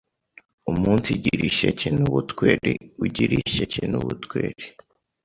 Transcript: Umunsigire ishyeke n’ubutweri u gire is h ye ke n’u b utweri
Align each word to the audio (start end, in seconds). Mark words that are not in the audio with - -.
Umunsigire 0.71 1.43
ishyeke 1.51 1.87
n’ubutweri 1.97 2.71
u 3.03 3.05
gire 3.15 3.35
is 3.41 3.53
h 3.55 3.57
ye 3.59 3.65
ke 3.71 3.83
n’u 3.91 3.99
b 4.05 4.07
utweri 4.13 4.65